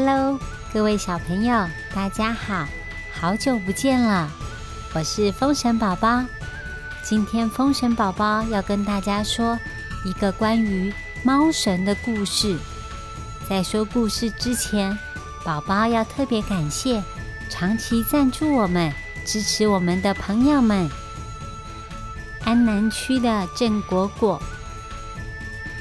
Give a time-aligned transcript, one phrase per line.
[0.00, 0.38] Hello，
[0.72, 2.68] 各位小朋友，大家好，
[3.12, 4.30] 好久不见了，
[4.94, 6.24] 我是风神宝宝。
[7.02, 9.58] 今天风神宝宝要跟大家说
[10.04, 12.56] 一个关于猫神的故事。
[13.48, 14.96] 在说故事之前，
[15.44, 17.02] 宝宝要特别感谢
[17.50, 18.92] 长期赞助我们、
[19.24, 20.88] 支持我们的朋友们：
[22.44, 24.40] 安南区的郑果果、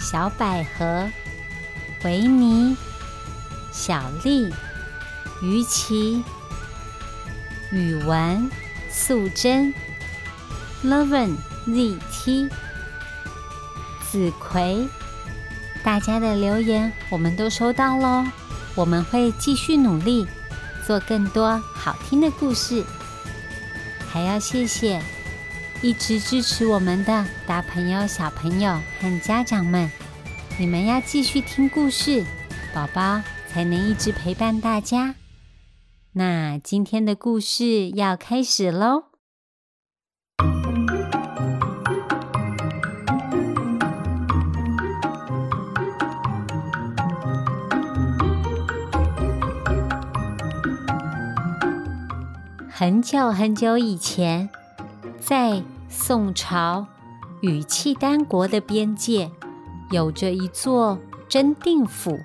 [0.00, 1.06] 小百合、
[2.04, 2.74] 维尼。
[3.70, 4.52] 小丽、
[5.42, 6.22] 于琪、
[7.70, 8.50] 语文、
[8.90, 9.72] 素贞、
[10.84, 11.36] Loven、
[11.66, 12.50] ZT、
[14.10, 14.88] 子葵，
[15.82, 18.24] 大家的留言我们都收到喽。
[18.74, 20.26] 我们会继续努力，
[20.86, 22.84] 做更多好听的故事。
[24.08, 25.02] 还要谢谢
[25.82, 29.90] 一直支持我们的大朋友、小朋友和家长们，
[30.58, 32.24] 你们要继续听故事，
[32.72, 33.20] 宝宝。
[33.48, 35.16] 才能一直陪伴大家。
[36.12, 39.04] 那今天的故事要开始喽。
[52.70, 54.48] 很久很久以前，
[55.18, 56.86] 在宋朝
[57.40, 59.32] 与契丹国的边界，
[59.90, 62.20] 有着一座真定府。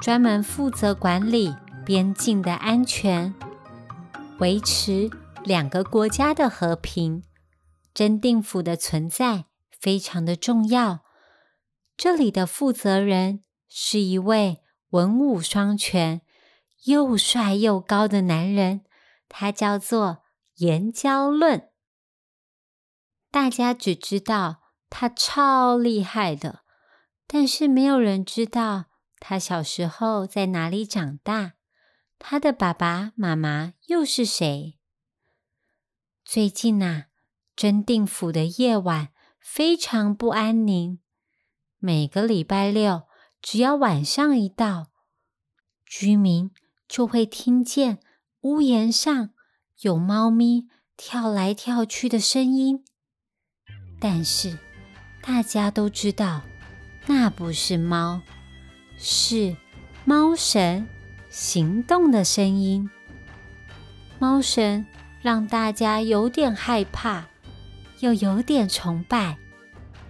[0.00, 3.34] 专门负责管理边境的安全，
[4.38, 5.10] 维持
[5.44, 7.22] 两个国家的和平。
[7.92, 11.00] 真定府的存在非常的重要。
[11.98, 16.22] 这里的负责人是一位文武双全、
[16.84, 18.82] 又帅又高的男人，
[19.28, 20.22] 他叫做
[20.56, 21.68] 颜交论。
[23.30, 26.60] 大家只知道他超厉害的，
[27.26, 28.86] 但是没有人知道。
[29.20, 31.52] 他小时候在哪里长大？
[32.18, 34.78] 他的爸爸妈妈又是谁？
[36.24, 37.04] 最近呐，
[37.54, 40.98] 真定府的夜晚非常不安宁。
[41.78, 43.02] 每个礼拜六，
[43.40, 44.90] 只要晚上一到，
[45.86, 46.50] 居民
[46.88, 48.00] 就会听见
[48.40, 49.30] 屋檐上
[49.80, 52.84] 有猫咪跳来跳去的声音。
[53.98, 54.58] 但是
[55.22, 56.42] 大家都知道，
[57.06, 58.22] 那不是猫。
[59.02, 59.56] 是
[60.04, 60.86] 猫神
[61.30, 62.90] 行动的声音。
[64.18, 64.84] 猫神
[65.22, 67.24] 让大家有点害怕，
[68.00, 69.38] 又有点崇拜。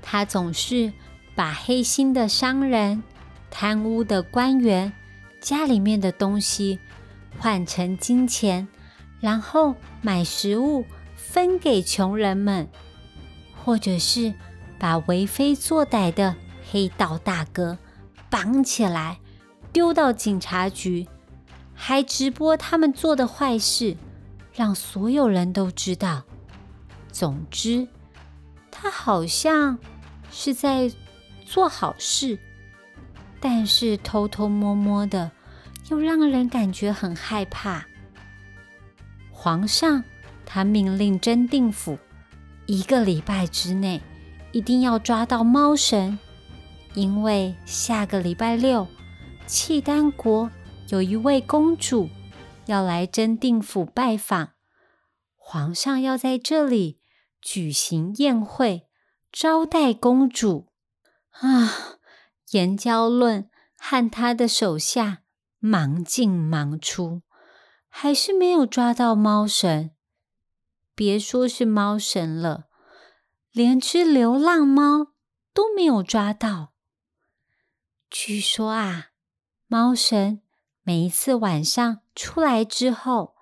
[0.00, 0.90] 他总是
[1.34, 3.02] 把黑心的商人、
[3.50, 4.90] 贪污的官员
[5.38, 6.78] 家里面的东西
[7.38, 8.66] 换成金钱，
[9.20, 12.66] 然后买食物分给穷人们，
[13.54, 14.32] 或者是
[14.78, 16.34] 把为非作歹的
[16.70, 17.76] 黑道大哥。
[18.30, 19.18] 绑起来，
[19.72, 21.06] 丢到警察局，
[21.74, 23.96] 还直播他们做的坏事，
[24.52, 26.24] 让所有人都知道。
[27.10, 27.88] 总之，
[28.70, 29.78] 他好像
[30.30, 30.92] 是在
[31.44, 32.38] 做好事，
[33.40, 35.30] 但是偷偷摸摸的，
[35.88, 37.86] 又让人感觉很害怕。
[39.32, 40.04] 皇上
[40.44, 41.98] 他命令真定府，
[42.66, 44.02] 一个礼拜之内
[44.52, 46.18] 一定要抓到猫神。
[46.98, 48.88] 因为下个礼拜六，
[49.46, 50.50] 契丹国
[50.88, 52.10] 有一位公主
[52.66, 54.54] 要来真定府拜访，
[55.36, 57.00] 皇上要在这里
[57.40, 58.88] 举行宴会
[59.30, 60.72] 招待公主。
[61.38, 61.98] 啊，
[62.50, 65.18] 颜娇论和他的手下
[65.60, 67.22] 忙进忙出，
[67.88, 69.92] 还是没有抓到猫神。
[70.96, 72.64] 别说是猫神了，
[73.52, 75.12] 连只流浪猫
[75.54, 76.72] 都没有抓到。
[78.10, 79.08] 据说啊，
[79.66, 80.40] 猫神
[80.82, 83.34] 每一次晚上出来之后，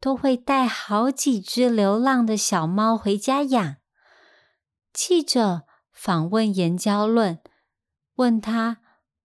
[0.00, 3.76] 都会带好几只流浪的小猫回家养。
[4.92, 5.62] 记者
[5.92, 7.38] 访问颜娇论，
[8.16, 8.78] 问他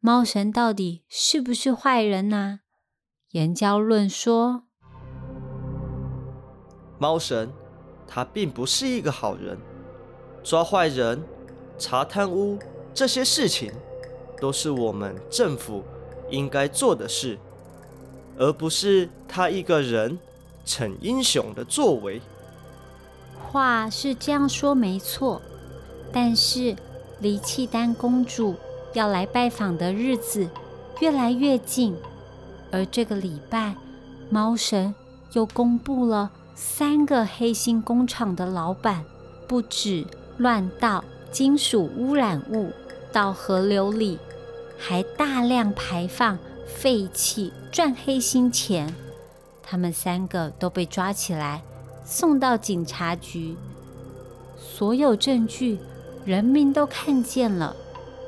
[0.00, 2.60] 猫神到底是不是坏人呢？
[3.30, 4.64] 颜娇论说
[6.98, 7.52] ：“猫神
[8.08, 9.56] 他并不是一个好人，
[10.42, 11.24] 抓坏人、
[11.78, 12.58] 查贪污
[12.92, 13.72] 这些事情。”
[14.40, 15.82] 都是我们政府
[16.30, 17.38] 应该做的事，
[18.38, 20.18] 而不是他一个人
[20.64, 22.20] 逞英雄的作为。
[23.50, 25.40] 话是这样说没错，
[26.12, 26.74] 但是
[27.20, 28.54] 离契丹公主
[28.92, 30.48] 要来拜访的日子
[31.00, 31.96] 越来越近，
[32.72, 33.76] 而这个礼拜，
[34.30, 34.94] 猫神
[35.32, 39.04] 又公布了三个黑心工厂的老板
[39.46, 40.04] 不止
[40.38, 42.72] 乱倒金属污染物
[43.14, 44.18] 到河流里。
[44.76, 48.92] 还大量排放废弃赚黑心钱。
[49.62, 51.62] 他们三个都被抓起来，
[52.04, 53.56] 送到警察局。
[54.58, 55.78] 所有证据，
[56.24, 57.74] 人民都看见了，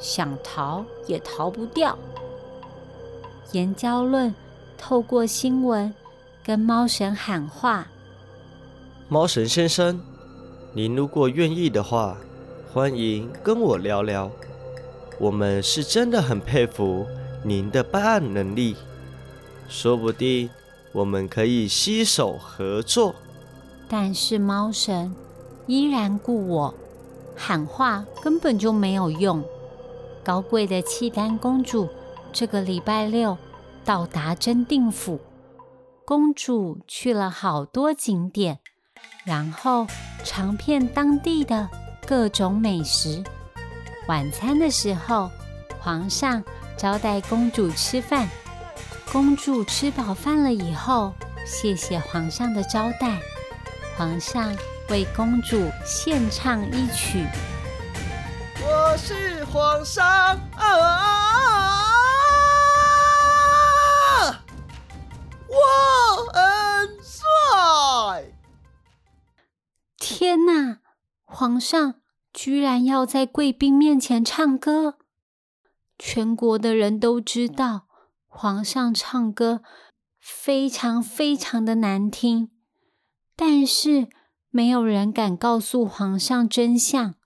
[0.00, 1.96] 想逃也逃不掉。
[3.52, 4.34] 岩礁论
[4.76, 5.94] 透过新闻
[6.42, 7.86] 跟猫神喊话
[9.08, 10.00] ：“猫神先生，
[10.72, 12.16] 您如果愿意的话，
[12.72, 14.28] 欢迎跟我聊聊。
[15.20, 17.06] 我们是真的很佩服
[17.44, 18.74] 您的办案能力，
[19.68, 20.50] 说不定……”
[20.92, 23.14] 我们可以携手合作，
[23.88, 25.14] 但是猫神
[25.68, 26.74] 依然故我，
[27.36, 29.40] 喊话根本就没有用。
[30.24, 31.88] 高贵的契丹公主
[32.32, 33.38] 这个礼拜六
[33.84, 35.20] 到达真定府，
[36.04, 38.58] 公主去了好多景点，
[39.24, 39.86] 然后
[40.24, 41.68] 尝遍当地的
[42.04, 43.22] 各种美食。
[44.10, 45.30] 晚餐的时候，
[45.78, 46.42] 皇上
[46.76, 48.28] 招待公主吃饭。
[49.12, 51.14] 公主吃饱饭了以后，
[51.46, 53.20] 谢谢皇上的招待。
[53.96, 54.52] 皇上
[54.88, 57.24] 为公主献唱一曲
[58.60, 60.04] ：“我是皇上
[60.56, 61.86] 啊，
[65.46, 65.54] 我
[66.32, 68.24] 很帅。”
[69.96, 70.78] 天哪！
[71.24, 71.99] 皇上
[72.32, 74.98] 居然要在贵宾面前唱歌，
[75.98, 77.86] 全国的人都知道。
[78.32, 79.62] 皇上唱歌
[80.20, 82.50] 非常非常的难听，
[83.34, 84.08] 但是
[84.50, 87.16] 没有人敢告诉皇上真相。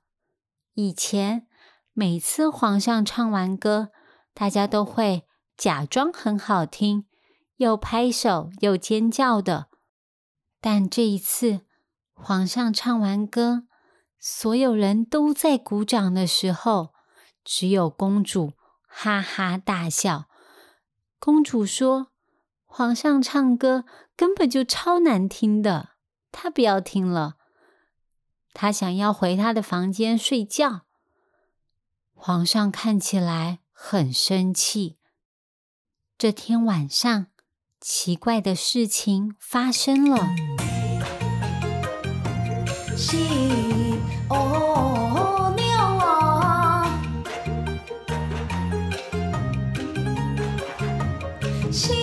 [0.73, 1.47] 以前
[1.93, 3.91] 每次皇上唱完歌，
[4.33, 5.25] 大家都会
[5.57, 7.05] 假装很好听，
[7.59, 9.67] 又拍手又尖叫的。
[10.61, 11.61] 但这一次，
[12.15, 13.65] 皇上唱完歌，
[14.27, 16.95] 所有人都在鼓掌的时候，
[17.45, 18.55] 只有公主
[18.87, 20.31] 哈哈大笑。
[21.19, 22.07] 公主说
[22.65, 23.85] ：“皇上唱歌
[24.17, 25.91] 根本就超难听的，
[26.33, 27.35] 她不要听了。
[28.55, 30.87] 她想要回她的房间睡觉。”
[32.17, 34.97] 皇上看起来很生气。
[36.17, 37.27] 这天晚上，
[37.79, 40.31] 奇怪的事情发生了。
[44.35, 45.65] 小鸟
[45.99, 46.91] 啊，
[51.71, 51.95] 小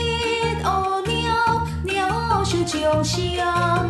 [1.05, 3.85] 鸟鸟声就像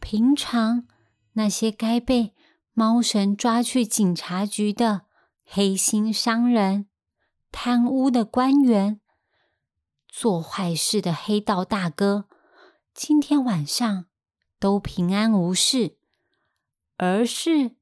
[0.00, 0.86] 平常
[1.32, 2.34] 那些该被
[2.72, 5.02] 猫神抓去警察局的
[5.44, 6.86] 黑心商人、
[7.50, 9.00] 贪污的官员、
[10.08, 12.26] 做坏事的黑道大哥，
[12.92, 14.04] 今天晚上
[14.60, 15.96] 都平安无事，
[16.96, 17.76] 而是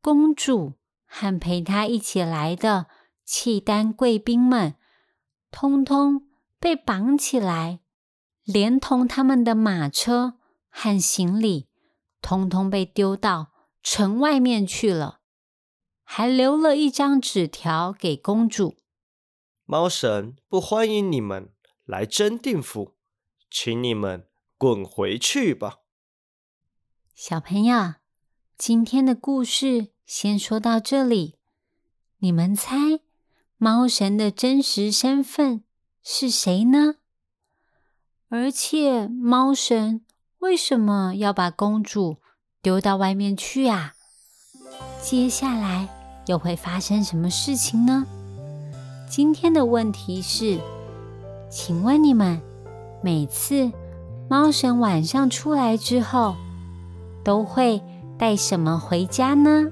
[0.00, 0.74] 公主
[1.06, 2.86] 和陪她一起来的
[3.24, 4.76] 契丹贵宾们，
[5.50, 7.80] 通通被绑起来，
[8.44, 10.36] 连同他们的马车。
[10.72, 11.68] 和行李
[12.22, 13.50] 通通被丢到
[13.82, 15.20] 城外面去了，
[16.04, 18.76] 还留了一张纸条给公主
[19.66, 21.52] ：“猫神不欢迎你们
[21.84, 22.94] 来真定府，
[23.50, 25.78] 请你们滚回去吧。”
[27.12, 27.94] 小朋友，
[28.62, 31.36] 今天的故事先说到这里。
[32.18, 33.00] 你们猜
[33.56, 35.62] 猫神的真实身份
[36.02, 36.96] 是谁呢？
[38.28, 40.02] 而且猫神。
[40.40, 42.18] 为什么要把公主
[42.60, 43.94] 丢到外面去啊？
[45.00, 45.88] 接下来
[46.26, 48.04] 又会发生什么事情呢？
[49.08, 50.60] 今天的问题是，
[51.50, 52.38] 请问你们
[53.02, 53.72] 每次
[54.28, 56.36] 猫神晚上出来之后，
[57.24, 57.82] 都会
[58.20, 59.66] 带什么回家呢？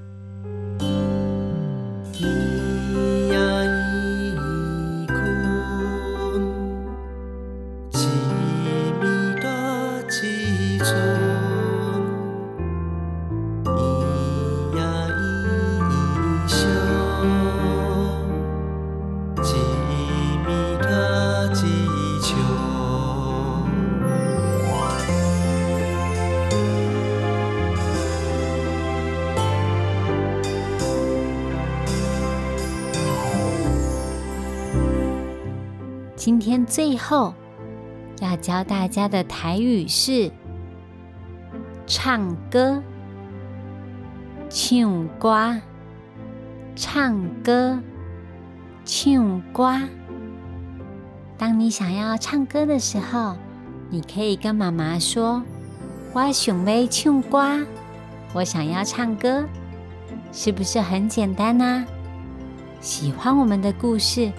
[36.29, 37.33] 今天最后
[38.21, 40.31] 要教大家的台语是
[41.87, 42.83] 唱歌，
[44.51, 45.59] 唱歌，
[46.77, 47.81] 唱歌，
[48.85, 49.81] 唱歌。
[51.39, 53.35] 当你想要唱歌的时候，
[53.89, 55.43] 你可以跟妈妈说
[56.13, 57.67] ：“我想要唱歌，
[58.35, 59.47] 我想要唱歌。”
[60.31, 61.87] 是不是很简单呢？
[62.83, 64.31] 喜欢我们的故事，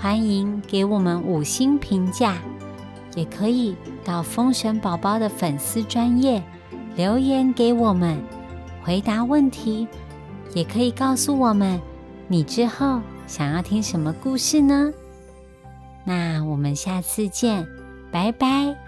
[0.00, 2.38] 欢迎给我们五星评价，
[3.16, 3.74] 也可以
[4.04, 6.40] 到风神宝宝的粉丝专业
[6.94, 8.16] 留言给我们，
[8.82, 9.88] 回答问题，
[10.54, 11.80] 也可以告诉我们
[12.28, 14.92] 你之后想要听什么故事呢？
[16.04, 17.66] 那我们下次见，
[18.12, 18.87] 拜拜。